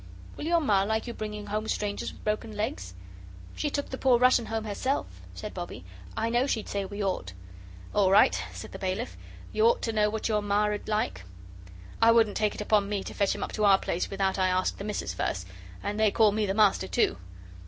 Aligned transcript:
"Will 0.35 0.45
your 0.47 0.61
Ma 0.61 0.81
like 0.81 1.05
you 1.05 1.13
bringing 1.13 1.45
home 1.45 1.67
strangers 1.67 2.11
with 2.11 2.23
broken 2.23 2.53
legs?" 2.57 2.95
"She 3.55 3.69
took 3.69 3.91
the 3.91 3.99
poor 3.99 4.17
Russian 4.17 4.47
home 4.47 4.63
herself," 4.63 5.05
said 5.35 5.53
Bobbie. 5.53 5.85
"I 6.17 6.31
know 6.31 6.47
she'd 6.47 6.67
say 6.67 6.85
we 6.85 7.03
ought." 7.03 7.33
"All 7.93 8.09
right," 8.09 8.41
said 8.51 8.71
the 8.71 8.79
bailiff, 8.79 9.15
"you 9.53 9.63
ought 9.67 9.83
to 9.83 9.93
know 9.93 10.09
what 10.09 10.27
your 10.27 10.41
Ma 10.41 10.63
'ud 10.73 10.87
like. 10.87 11.21
I 12.01 12.09
wouldn't 12.11 12.35
take 12.35 12.55
it 12.55 12.61
upon 12.61 12.89
me 12.89 13.03
to 13.03 13.13
fetch 13.13 13.35
him 13.35 13.43
up 13.43 13.51
to 13.51 13.65
our 13.65 13.77
place 13.77 14.09
without 14.09 14.39
I 14.39 14.47
asked 14.47 14.79
the 14.79 14.83
Missus 14.85 15.13
first, 15.13 15.47
and 15.83 15.99
they 15.99 16.09
call 16.09 16.31
me 16.31 16.47
the 16.47 16.55
Master, 16.55 16.87
too." 16.87 17.17